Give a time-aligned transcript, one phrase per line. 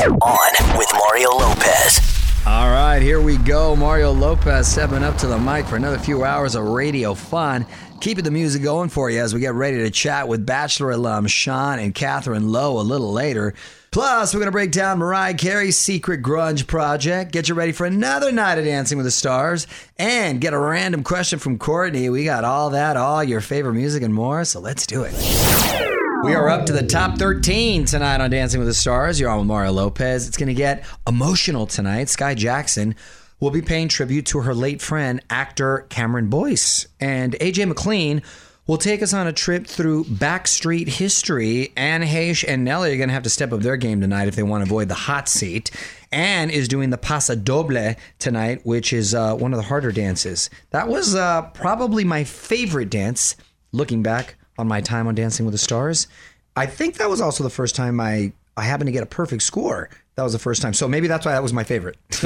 [0.00, 2.00] On with Mario Lopez.
[2.46, 3.76] All right, here we go.
[3.76, 7.66] Mario Lopez stepping up to the mic for another few hours of radio fun.
[8.00, 11.26] Keeping the music going for you as we get ready to chat with Bachelor alum
[11.26, 13.52] Sean and Catherine Lowe a little later.
[13.90, 17.84] Plus, we're going to break down Mariah Carey's secret grunge project, get you ready for
[17.84, 19.66] another night of Dancing with the Stars,
[19.98, 22.08] and get a random question from Courtney.
[22.08, 25.89] We got all that, all your favorite music and more, so let's do it.
[26.22, 29.18] We are up to the top 13 tonight on Dancing with the Stars.
[29.18, 30.28] You're on with Mario Lopez.
[30.28, 32.08] It's going to get emotional tonight.
[32.08, 32.94] Skai Jackson
[33.40, 36.86] will be paying tribute to her late friend, actor Cameron Boyce.
[37.00, 38.20] And AJ McLean
[38.66, 41.72] will take us on a trip through backstreet history.
[41.74, 44.36] Anne Heche and Nelly are going to have to step up their game tonight if
[44.36, 45.70] they want to avoid the hot seat.
[46.12, 50.50] Anne is doing the Paso Doble tonight, which is uh, one of the harder dances.
[50.68, 53.36] That was uh, probably my favorite dance
[53.72, 56.06] looking back on my time on Dancing with the Stars.
[56.54, 59.42] I think that was also the first time I, I happened to get a perfect
[59.42, 59.88] score.
[60.16, 60.74] That was the first time.
[60.74, 61.96] So maybe that's why that was my favorite.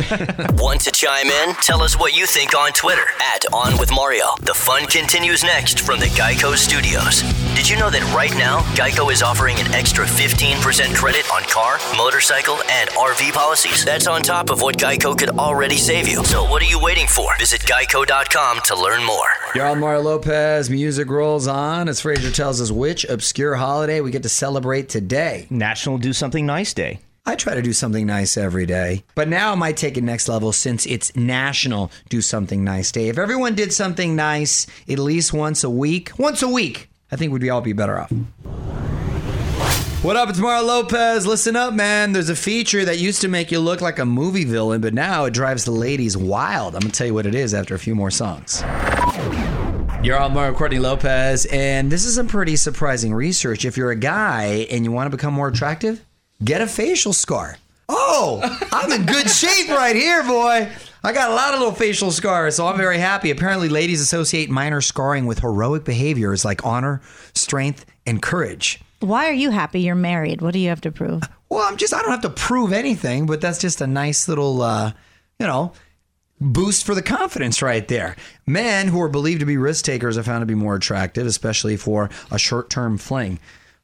[0.55, 1.55] Want to chime in?
[1.57, 4.35] Tell us what you think on Twitter at On With Mario.
[4.41, 7.23] The fun continues next from the Geico Studios.
[7.55, 11.79] Did you know that right now, Geico is offering an extra 15% credit on car,
[11.97, 13.85] motorcycle, and RV policies?
[13.85, 16.25] That's on top of what Geico could already save you.
[16.25, 17.39] So what are you waiting for?
[17.39, 19.29] Visit geico.com to learn more.
[19.55, 20.69] You're on Mario Lopez.
[20.69, 25.47] Music rolls on as Fraser tells us which obscure holiday we get to celebrate today.
[25.49, 26.99] National Do Something Nice Day.
[27.25, 29.05] I try to do something nice every day.
[29.15, 33.09] But now I might take it next level since it's National Do Something Nice Day.
[33.09, 37.33] If everyone did something nice at least once a week, once a week, I think
[37.33, 38.11] we'd all be better off.
[40.03, 40.29] What up?
[40.29, 41.29] It's Mario Lopez.
[41.29, 42.11] Listen up, man.
[42.11, 45.25] There's a feature that used to make you look like a movie villain, but now
[45.27, 46.75] it drives the ladies wild.
[46.75, 48.63] I'm going to tell you what it is after a few more songs.
[50.03, 53.65] You're on Mario Courtney Lopez, and this is some pretty surprising research.
[53.65, 56.05] If you're a guy and you want to become more attractive,
[56.43, 57.59] get a facial scar.
[57.89, 60.69] Oh, I'm in good shape right here, boy.
[61.05, 63.31] I got a lot of little facial scars, so I'm very happy.
[63.31, 67.03] Apparently, ladies associate minor scarring with heroic behaviors like honor,
[67.35, 68.81] strength, and courage.
[69.01, 70.41] Why are you happy you're married?
[70.41, 71.23] What do you have to prove?
[71.51, 74.63] Well, I'm just, I don't have to prove anything, but that's just a nice little,
[74.63, 74.93] uh,
[75.39, 75.73] you know,
[76.41, 78.17] boost for the confidence right there.
[78.47, 81.77] Men who are believed to be risk takers are found to be more attractive, especially
[81.77, 83.39] for a short term fling.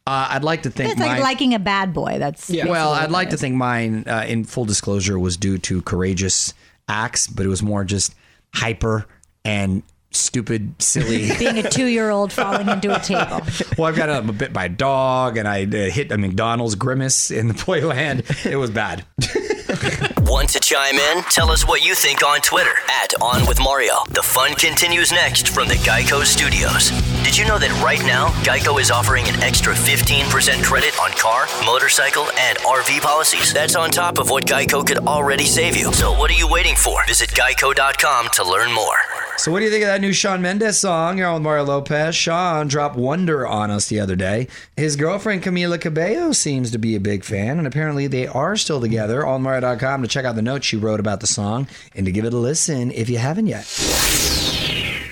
[0.06, 2.16] Uh, I'd like to think It's like mine- liking a bad boy.
[2.18, 5.82] That's basically well, I'd like to think mine, uh, in full disclosure, was due to
[5.82, 6.54] courageous
[6.88, 8.14] acts, but it was more just
[8.54, 9.06] hyper
[9.44, 9.82] and
[10.12, 11.30] stupid, silly.
[11.38, 13.40] being a two-year-old falling into a table.
[13.78, 16.74] well, I've got a, I'm bit by a dog, and I uh, hit a McDonald's
[16.74, 18.46] grimace in the Playland.
[18.46, 19.04] It was bad.
[20.28, 21.22] Want to chime in?
[21.24, 23.94] Tell us what you think on Twitter at On With Mario.
[24.10, 26.90] The fun continues next from the Geico Studios.
[27.22, 31.46] Did you know that right now, Geico is offering an extra 15% credit on car,
[31.64, 33.52] motorcycle, and RV policies?
[33.52, 35.92] That's on top of what Geico could already save you.
[35.92, 37.04] So what are you waiting for?
[37.06, 38.96] Visit geico.com to learn more.
[39.36, 41.16] So, what do you think of that new Shawn Mendes song?
[41.16, 42.14] You're on with Mario Lopez.
[42.14, 44.48] Shawn dropped Wonder on us the other day.
[44.76, 48.82] His girlfriend Camila Cabello seems to be a big fan, and apparently they are still
[48.82, 49.26] together.
[49.26, 52.26] On Mario.com to check out the notes she wrote about the song and to give
[52.26, 53.66] it a listen if you haven't yet.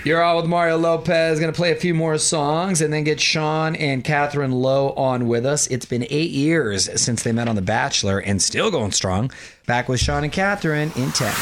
[0.04, 1.40] You're on with Mario Lopez.
[1.40, 5.26] Going to play a few more songs and then get Sean and Catherine Lowe on
[5.26, 5.66] with us.
[5.66, 9.30] It's been eight years since they met on The Bachelor and still going strong.
[9.66, 11.32] Back with Sean and Catherine in 10.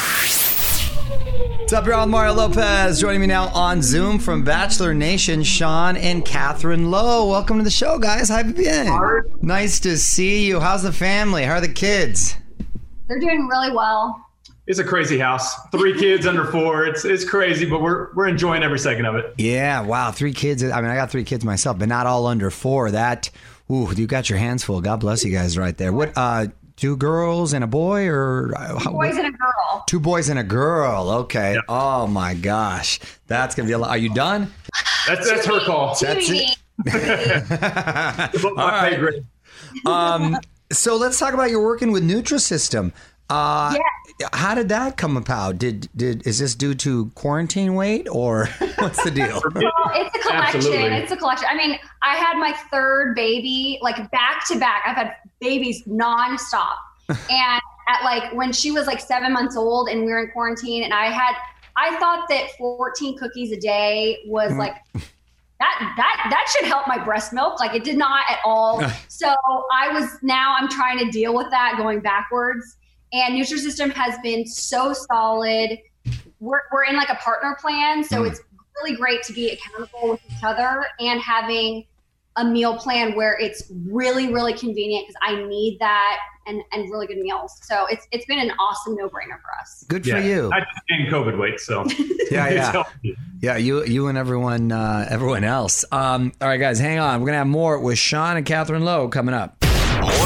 [1.61, 2.06] What's up, y'all?
[2.06, 7.28] Mario Lopez joining me now on Zoom from Bachelor Nation, Sean and Catherine Lowe.
[7.28, 8.31] Welcome to the show, guys.
[8.31, 9.23] How have you been?
[9.43, 10.61] Nice to see you.
[10.61, 11.43] How's the family?
[11.44, 12.37] How are the kids?
[13.09, 14.25] They're doing really well.
[14.66, 15.54] It's a crazy house.
[15.71, 16.84] Three kids under four.
[16.87, 19.34] It's it's crazy, but we're we're enjoying every second of it.
[19.38, 20.10] Yeah, wow.
[20.10, 20.65] Three kids.
[20.65, 22.91] I mean, I got three kids myself, but not all under four.
[22.91, 23.31] That,
[23.71, 24.81] ooh, you got your hands full.
[24.81, 25.93] God bless you guys right there.
[25.93, 29.84] What, uh, two girls and a boy or uh, how- Boys and a girl.
[29.88, 31.10] two boys and a girl?
[31.10, 31.56] Okay.
[31.69, 32.99] Oh my gosh.
[33.28, 33.91] That's going to be a lot.
[33.91, 34.53] Are you done?
[35.06, 35.97] That's that's her call.
[36.00, 36.56] That's it.
[38.44, 38.99] All right.
[39.87, 40.37] Um,
[40.72, 42.93] so let's talk about your working with Nutrisystem.
[43.28, 43.75] Uh,
[44.32, 45.58] How did that come about?
[45.58, 48.46] Did did is this due to quarantine weight or
[48.78, 49.43] what's the deal?
[49.55, 50.56] Well, it's a collection.
[50.58, 50.96] Absolutely.
[50.96, 51.49] It's a collection.
[51.50, 54.84] I mean, I had my third baby like back to back.
[54.87, 56.76] I've had babies nonstop.
[57.08, 60.84] and at like when she was like seven months old and we were in quarantine,
[60.84, 61.34] and I had,
[61.76, 64.61] I thought that 14 cookies a day was Mm-hmm.
[64.61, 64.76] like
[65.58, 69.34] that that that should help my breast milk like it did not at all so
[69.72, 72.76] i was now i'm trying to deal with that going backwards
[73.17, 75.79] and nutrisystem has been so solid
[76.41, 78.31] we're, we're in like a partner plan so Mm.
[78.31, 78.41] it's
[78.83, 81.85] really great to be accountable with each other and having
[82.37, 86.19] a meal plan where it's really really convenient because i need that
[86.49, 87.59] and, and really good meals.
[87.63, 89.85] So it's it's been an awesome no brainer for us.
[89.89, 90.51] Good Yeah, for you.
[90.53, 91.85] I just gained COVID weight, so
[92.31, 92.83] Yeah, yeah.
[93.43, 95.85] Yeah, you you and everyone uh, everyone else.
[95.91, 97.19] Um, all right, guys, hang on.
[97.21, 99.57] We're gonna have more with Sean and Catherine Lowe coming up.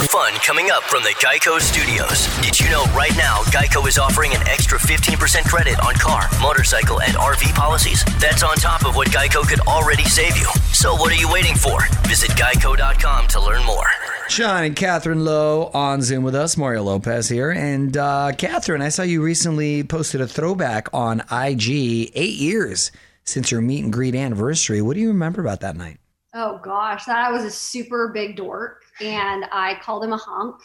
[0.00, 2.26] More fun coming up from the Geico Studios.
[2.40, 7.02] Did you know right now Geico is offering an extra 15% credit on car, motorcycle,
[7.02, 8.02] and RV policies?
[8.18, 10.46] That's on top of what Geico could already save you.
[10.72, 11.82] So what are you waiting for?
[12.08, 13.88] Visit geico.com to learn more.
[14.30, 16.56] Sean and Catherine Lowe on Zoom with us.
[16.56, 21.68] Mario Lopez here, and uh, Catherine, I saw you recently posted a throwback on IG.
[22.14, 22.90] Eight years
[23.24, 24.80] since your meet and greet anniversary.
[24.80, 25.98] What do you remember about that night?
[26.32, 30.56] Oh gosh, that I was a super big dork and I called him a hunk.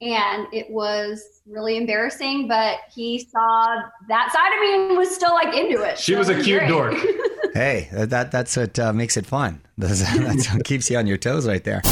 [0.00, 3.76] And it was really embarrassing, but he saw
[4.08, 5.96] that side of me and was still like into it.
[5.96, 6.68] She So was a cute great.
[6.68, 6.94] dork.
[7.54, 9.60] Hey, that that's what uh, makes it fun.
[9.76, 11.82] That's, that's what keeps you on your toes right there.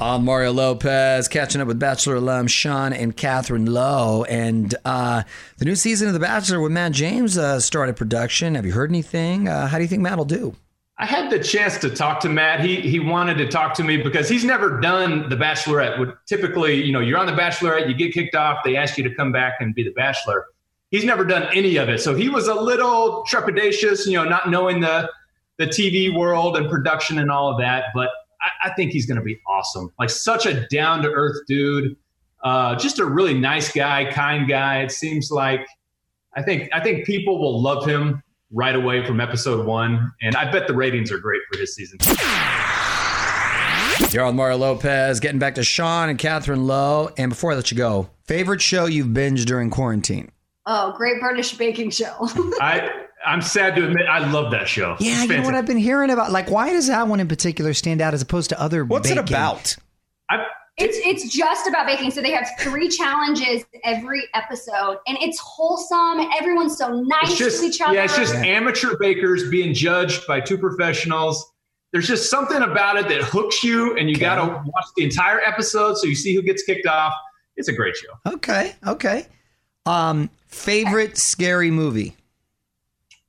[0.00, 5.24] I'm Mario Lopez, catching up with Bachelor alum Sean and Catherine Lowe, and uh,
[5.58, 8.54] the new season of The Bachelor with Matt James uh, started production.
[8.54, 9.46] Have you heard anything?
[9.46, 10.56] Uh, how do you think Matt will do?
[11.02, 12.60] I had the chance to talk to Matt.
[12.60, 15.98] He he wanted to talk to me because he's never done the Bachelorette.
[15.98, 19.02] Would typically, you know, you're on the Bachelorette, you get kicked off, they ask you
[19.02, 20.46] to come back and be the Bachelor.
[20.92, 24.48] He's never done any of it, so he was a little trepidatious, you know, not
[24.48, 25.10] knowing the
[25.56, 27.86] the TV world and production and all of that.
[27.96, 28.10] But
[28.40, 29.92] I, I think he's going to be awesome.
[29.98, 31.96] Like such a down to earth dude,
[32.44, 34.82] uh, just a really nice guy, kind guy.
[34.82, 35.66] It seems like
[36.36, 38.22] I think I think people will love him
[38.52, 41.98] right away from episode one, and I bet the ratings are great for this season.
[44.10, 47.10] You're on Mario Lopez, getting back to Sean and Catherine Lowe.
[47.16, 50.30] And before I let you go, favorite show you've binged during quarantine?
[50.66, 52.14] Oh, Great British Baking Show.
[52.60, 52.90] I
[53.24, 54.96] I'm sad to admit I love that show.
[54.98, 55.54] Yeah, you know what.
[55.54, 56.32] I've been hearing about?
[56.32, 58.84] Like, why does that one in particular stand out as opposed to other?
[58.84, 59.76] What's it about?
[60.28, 60.44] I,
[60.82, 62.10] It's it's just about baking.
[62.10, 66.28] So they have three challenges every episode, and it's wholesome.
[66.38, 67.94] Everyone's so nice just to each other.
[67.94, 71.52] yeah, it's just amateur bakers being judged by two professionals.
[71.92, 75.40] There's just something about it that hooks you, and you got to watch the entire
[75.40, 77.12] episode so you see who gets kicked off.
[77.56, 78.32] It's a great show.
[78.34, 79.26] Okay, okay.
[79.84, 82.16] Um, favorite scary movie?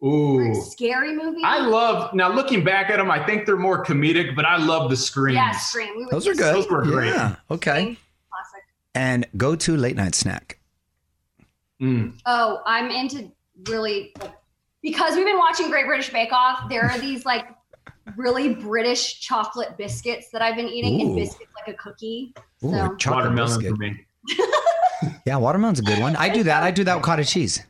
[0.04, 0.54] Ooh.
[0.56, 1.42] scary movie.
[1.44, 3.10] I love now looking back at them.
[3.10, 5.36] I think they're more comedic, but I love the screams.
[5.36, 5.96] yeah, Scream.
[5.98, 6.56] We Those are good.
[6.56, 7.08] Those were great.
[7.14, 7.98] Yeah, okay.
[8.30, 8.64] Classic.
[8.96, 10.60] And go to late night snack.
[11.82, 12.14] Mm.
[12.26, 13.32] Oh, I'm into
[13.70, 14.14] really
[14.82, 16.70] because we've been watching Great British Bake Off.
[16.70, 17.46] There are these like
[18.18, 21.06] really British chocolate biscuits that I've been eating, Ooh.
[21.08, 22.34] and biscuits like a cookie.
[22.66, 23.72] Ooh, So- a chocolate Watermelon biscuit.
[23.72, 24.06] for me.
[25.26, 26.16] Yeah, watermelon's a good one.
[26.18, 26.64] I do that.
[26.64, 27.62] I do that with cottage cheese.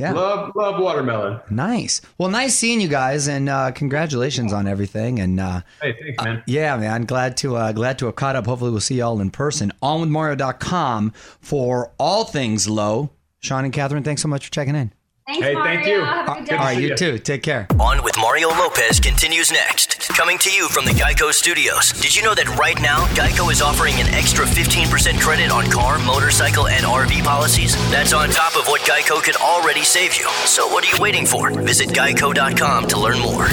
[0.00, 0.12] Yeah.
[0.12, 1.40] Love love watermelon.
[1.50, 2.00] Nice.
[2.18, 5.18] Well, nice seeing you guys, and uh, congratulations on everything.
[5.20, 6.42] And uh, Hey, thanks, man.
[6.46, 8.46] yeah, man, glad to uh, glad to have caught up.
[8.46, 9.72] Hopefully, we'll see y'all in person.
[9.82, 11.10] OnWithMario.com
[11.40, 13.10] for all things Lowe.
[13.40, 14.92] Sean and Catherine, thanks so much for checking in.
[15.30, 15.74] Thanks, Hey, Mario.
[15.74, 16.04] thank you.
[16.04, 16.50] Have a good day.
[16.50, 17.18] Good All to right, see you too.
[17.18, 17.66] Take care.
[17.78, 20.08] On with Mario Lopez continues next.
[20.08, 21.92] Coming to you from the Geico Studios.
[21.92, 26.00] Did you know that right now, Geico is offering an extra 15% credit on car,
[26.00, 27.76] motorcycle, and RV policies?
[27.92, 30.26] That's on top of what Geico could already save you.
[30.46, 31.50] So what are you waiting for?
[31.62, 33.46] Visit geico.com to learn more.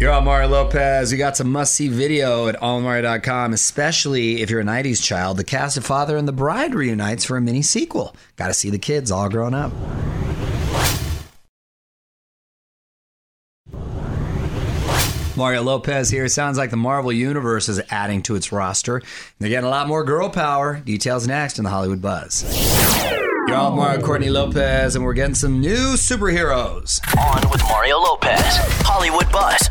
[0.00, 1.12] You're on Mario Lopez.
[1.12, 5.36] We got some must see video at allmario.com, especially if you're a 90s child.
[5.36, 8.16] The cast of Father of the Bride reunites for a mini sequel.
[8.34, 9.70] Got to see the kids all grown up.
[15.42, 16.26] Mario Lopez here.
[16.26, 19.02] It Sounds like the Marvel Universe is adding to its roster.
[19.40, 20.78] They're getting a lot more girl power.
[20.78, 22.44] Details next in the Hollywood Buzz.
[23.48, 27.00] You're on Mario Courtney Lopez, and we're getting some new superheroes.
[27.18, 28.40] On with Mario Lopez.
[28.86, 29.68] Hollywood Buzz.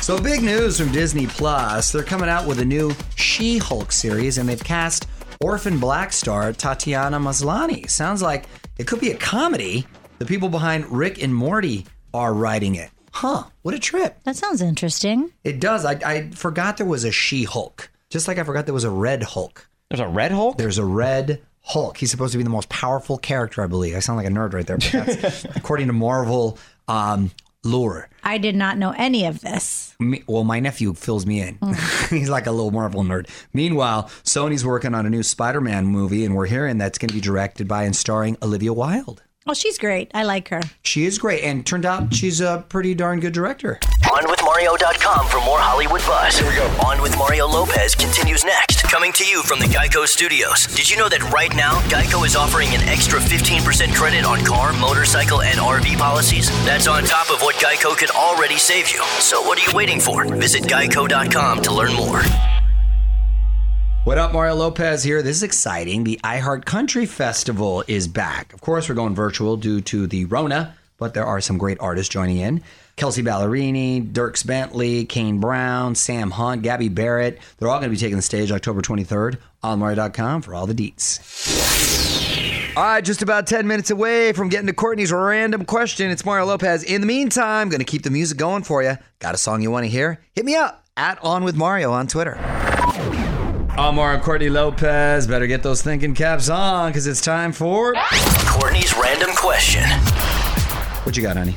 [0.00, 1.90] So big news from Disney Plus.
[1.90, 5.08] They're coming out with a new She-Hulk series and they've cast
[5.40, 7.90] Orphan Black star Tatiana Maslany.
[7.90, 8.44] Sounds like
[8.78, 9.88] it could be a comedy.
[10.20, 12.90] The people behind Rick and Morty are writing it.
[13.18, 14.22] Huh, what a trip.
[14.22, 15.32] That sounds interesting.
[15.42, 15.84] It does.
[15.84, 17.90] I, I forgot there was a She-Hulk.
[18.10, 19.68] Just like I forgot there was a Red Hulk.
[19.90, 20.56] There's a Red Hulk?
[20.56, 21.96] There's a Red Hulk.
[21.96, 23.96] He's supposed to be the most powerful character, I believe.
[23.96, 27.32] I sound like a nerd right there, but that's according to Marvel um,
[27.64, 28.08] lore.
[28.22, 29.96] I did not know any of this.
[29.98, 31.58] Me, well, my nephew fills me in.
[32.10, 33.28] He's like a little Marvel nerd.
[33.52, 37.14] Meanwhile, Sony's working on a new Spider Man movie, and we're hearing that's going to
[37.14, 39.24] be directed by and starring Olivia Wilde.
[39.50, 40.10] Oh, she's great.
[40.12, 40.60] I like her.
[40.82, 43.78] She is great, and turned out she's a pretty darn good director.
[44.02, 46.38] OnWithMario.com for more Hollywood buzz.
[46.38, 46.66] Here we go.
[46.84, 48.82] On with Mario Lopez continues next.
[48.82, 50.66] Coming to you from the Geico Studios.
[50.66, 54.74] Did you know that right now, Geico is offering an extra 15% credit on car,
[54.74, 56.50] motorcycle, and RV policies?
[56.66, 59.02] That's on top of what Geico could already save you.
[59.20, 60.26] So what are you waiting for?
[60.26, 62.20] Visit geico.com to learn more.
[64.08, 65.20] What up, Mario Lopez here.
[65.20, 66.04] This is exciting.
[66.04, 68.54] The iHeart Country Festival is back.
[68.54, 72.10] Of course, we're going virtual due to the Rona, but there are some great artists
[72.10, 72.62] joining in.
[72.96, 77.38] Kelsea Ballerini, Dierks Bentley, Kane Brown, Sam Hunt, Gabby Barrett.
[77.58, 80.72] They're all going to be taking the stage October 23rd on Mario.com for all the
[80.72, 81.18] deets.
[82.78, 86.10] All right, just about 10 minutes away from getting to Courtney's random question.
[86.10, 86.82] It's Mario Lopez.
[86.82, 88.96] In the meantime, going to keep the music going for you.
[89.18, 90.22] Got a song you want to hear?
[90.32, 92.57] Hit me up at On With Mario on Twitter.
[93.78, 95.28] I'm Mario Courtney Lopez.
[95.28, 97.94] Better get those thinking caps on because it's time for.
[98.46, 99.88] Courtney's random question.
[101.04, 101.54] What you got, honey?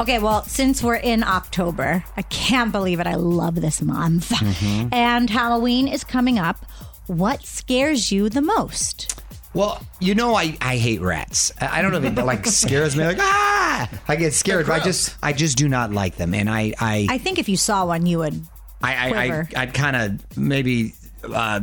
[0.00, 3.06] Okay, well, since we're in October, I can't believe it.
[3.06, 4.30] I love this month.
[4.30, 4.94] Mm-hmm.
[4.94, 6.64] And Halloween is coming up.
[7.06, 9.22] What scares you the most?
[9.52, 11.52] Well, you know, I, I hate rats.
[11.60, 13.04] I I don't know if it like scares me.
[13.04, 14.68] Like ah, I get scared.
[14.68, 17.46] But I just I just do not like them, and I I I think if
[17.46, 18.40] you saw one, you would.
[18.84, 19.26] I, I.
[19.26, 20.94] I I'd kind of maybe
[21.24, 21.60] uh,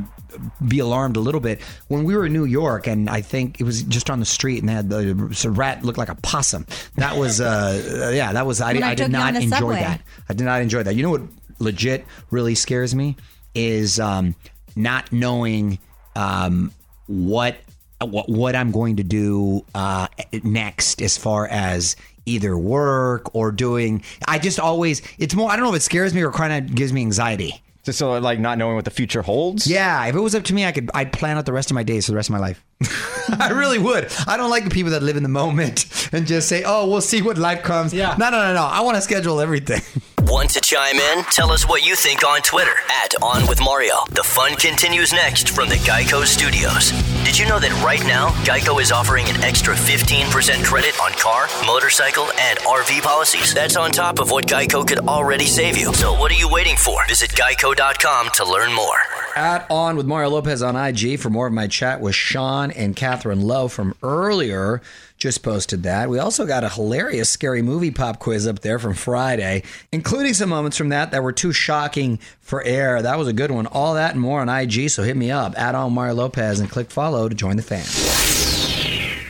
[0.68, 3.64] be alarmed a little bit when we were in New York, and I think it
[3.64, 6.66] was just on the street, and they had the so rat looked like a possum.
[6.96, 9.58] That was uh, yeah, that was I, I I did took you on not enjoy
[9.58, 9.80] subway.
[9.82, 10.02] that.
[10.30, 10.96] I did not enjoy that.
[10.96, 11.22] You know what
[11.60, 13.18] legit really scares me
[13.56, 14.36] is um,
[14.76, 15.80] not knowing
[16.16, 16.72] um,
[17.08, 17.58] what
[18.02, 20.08] what what I'm going to do uh,
[20.44, 24.04] next as far as either work or doing.
[24.28, 25.52] I just always it's more.
[25.52, 27.62] I don't know if it scares me or kind of gives me anxiety.
[27.90, 29.66] Just so like not knowing what the future holds.
[29.66, 31.76] Yeah, if it was up to me, I could I'd plan out the rest of
[31.76, 32.64] my days for the rest of my life.
[33.40, 34.12] I really would.
[34.28, 37.02] I don't like the people that live in the moment and just say, "Oh, we'll
[37.02, 38.16] see what life comes." Yeah.
[38.20, 38.64] No, no, no, no.
[38.64, 39.82] I want to schedule everything.
[40.30, 41.24] Want to chime in?
[41.32, 43.96] Tell us what you think on Twitter at On With Mario.
[44.12, 46.92] The fun continues next from the Geico Studios.
[47.26, 51.48] Did you know that right now, Geico is offering an extra 15% credit on car,
[51.66, 53.54] motorcycle, and RV policies?
[53.54, 55.94] That's on top of what Geico could already save you.
[55.94, 57.06] So what are you waiting for?
[57.08, 58.98] Visit geico.com to learn more.
[59.36, 62.96] At on with Mario Lopez on IG for more of my chat with Sean and
[62.96, 64.82] Catherine Lowe from earlier.
[65.20, 66.10] Just posted that.
[66.10, 70.48] We also got a hilarious scary movie pop quiz up there from Friday, including some
[70.48, 73.02] moments from that that were too shocking for air.
[73.02, 73.68] That was a good one.
[73.68, 74.90] All that and more on IG.
[74.90, 77.86] So hit me up at on Mario Lopez and click follow to join the fam.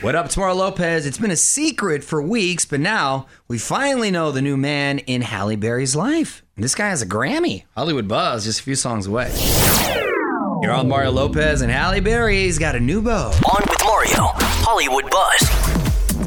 [0.00, 1.06] What up, it's Mario Lopez?
[1.06, 5.22] It's been a secret for weeks, but now we finally know the new man in
[5.22, 6.44] Halle Berry's life.
[6.56, 7.64] This guy has a Grammy.
[7.74, 9.30] Hollywood Buzz, just a few songs away.
[10.62, 13.32] You're on Mario Lopez and Halle Berry's got a new beau.
[13.52, 15.69] On with Mario, Hollywood Buzz.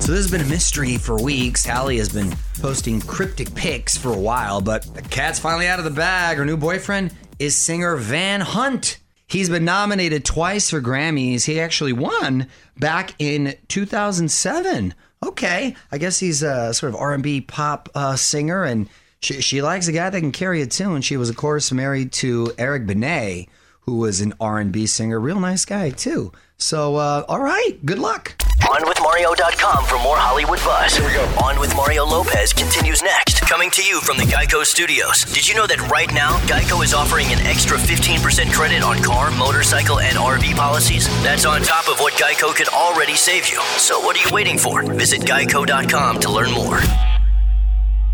[0.03, 1.63] So this has been a mystery for weeks.
[1.63, 5.85] Halle has been posting cryptic pics for a while, but the cat's finally out of
[5.85, 6.35] the bag.
[6.35, 8.97] Her new boyfriend is singer Van Hunt.
[9.27, 11.45] He's been nominated twice for Grammys.
[11.45, 14.93] He actually won back in 2007.
[15.25, 18.89] Okay, I guess he's a sort of R&B pop uh, singer, and
[19.21, 21.01] she, she likes a guy that can carry a tune.
[21.01, 23.47] She was, of course, married to Eric Benet,
[23.79, 25.17] who was an R&B singer.
[25.17, 26.33] Real nice guy too.
[26.57, 28.42] So, uh, all right, good luck.
[28.61, 30.95] OnWithMario.com for more Hollywood buzz.
[30.95, 31.23] Here we go.
[31.43, 33.41] On with Mario Lopez continues next.
[33.41, 35.25] Coming to you from the Geico Studios.
[35.25, 39.31] Did you know that right now, Geico is offering an extra 15% credit on car,
[39.31, 41.07] motorcycle, and RV policies?
[41.23, 43.59] That's on top of what Geico could already save you.
[43.77, 44.83] So what are you waiting for?
[44.83, 46.79] Visit Geico.com to learn more.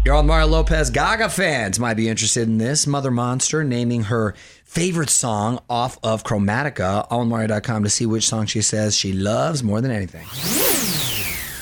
[0.05, 0.89] You're on Mario Lopez.
[0.89, 2.87] Gaga fans might be interested in this.
[2.87, 4.33] Mother Monster naming her
[4.69, 9.63] favorite song off of Chromatica on Mario.com to see which song she says she loves
[9.63, 10.27] more than anything.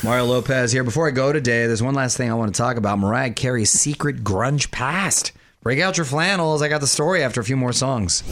[0.04, 0.84] Mario Lopez here.
[0.84, 3.72] Before I go today, there's one last thing I want to talk about Mariah Carey's
[3.72, 5.32] secret grunge past.
[5.62, 6.62] Break out your flannels.
[6.62, 8.24] I got the story after a few more songs.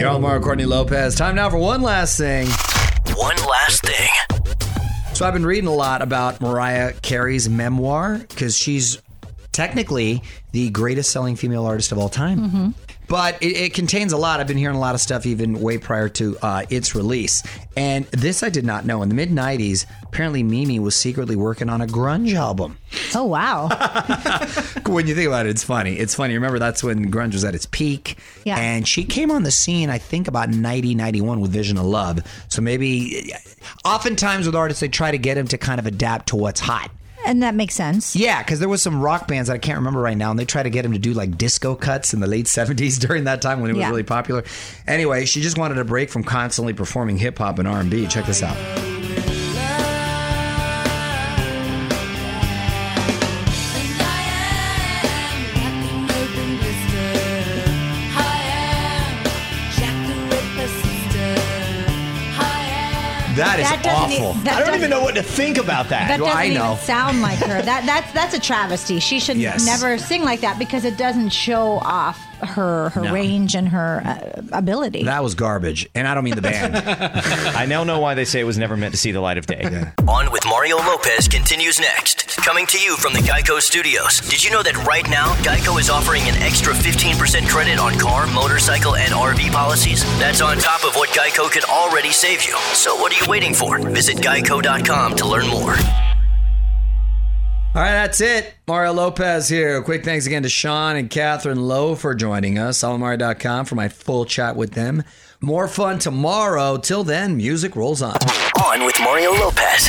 [0.00, 1.14] You're on Mario Courtney Lopez.
[1.14, 2.48] Time now for one last thing.
[3.14, 4.08] One last thing.
[5.12, 9.02] So I've been reading a lot about Mariah Carey's memoir because she's
[9.52, 12.38] technically the greatest selling female artist of all time.
[12.38, 12.87] Mm-hmm.
[13.08, 14.40] But it, it contains a lot.
[14.40, 17.42] I've been hearing a lot of stuff even way prior to uh, its release.
[17.76, 19.02] And this I did not know.
[19.02, 22.78] In the mid 90s, apparently Mimi was secretly working on a grunge album.
[23.14, 23.68] Oh, wow.
[24.88, 25.98] When you think about it, it's funny.
[25.98, 26.32] It's funny.
[26.34, 28.16] Remember, that's when grunge was at its peak.
[28.44, 28.58] Yeah.
[28.58, 32.20] And she came on the scene, I think, about 90, 91 with Vision of Love.
[32.48, 33.32] So maybe,
[33.84, 36.90] oftentimes with artists, they try to get them to kind of adapt to what's hot.
[37.28, 38.16] And that makes sense.
[38.16, 40.44] Yeah, because there was some rock bands that I can't remember right now, and they
[40.44, 43.40] tried to get him to do like disco cuts in the late '70s during that
[43.40, 43.90] time when it was Yeah.
[43.90, 44.42] really popular.
[44.86, 48.06] Anyway, she just wanted a break from constantly performing hip hop and R&B.
[48.08, 48.97] Check this out.
[63.38, 64.34] That is That awful.
[64.44, 66.08] that I don't even know what to think about that.
[66.08, 66.72] That Well, doesn't I know.
[66.74, 67.62] even sound like her.
[67.62, 69.00] That that's that's a travesty.
[69.00, 69.64] She should Yes.
[69.64, 74.42] never sing like that because it doesn't show off her her range and her uh,
[74.52, 75.04] ability.
[75.04, 76.76] That was garbage, and I don't mean the band.
[77.56, 79.46] I now know why they say it was never meant to see the light of
[79.46, 79.92] day.
[80.06, 82.36] On with Mario Lopez continues next.
[82.38, 84.20] Coming to you from the Geico Studios.
[84.20, 88.26] Did you know that right now, Geico is offering an extra 15% credit on car,
[88.26, 90.02] motorcycle, and RV policies?
[90.18, 92.56] That's on top of what Geico could already save you.
[92.74, 93.78] So what are you waiting for?
[93.78, 95.76] Visit geico.com to learn more.
[97.78, 98.54] All right, that's it.
[98.66, 99.80] Mario Lopez here.
[99.82, 102.82] Quick thanks again to Sean and Catherine Lowe for joining us.
[102.82, 105.04] Alamario.com for my full chat with them.
[105.40, 106.78] More fun tomorrow.
[106.78, 108.16] Till then, music rolls on.
[108.64, 109.88] On with Mario Lopez.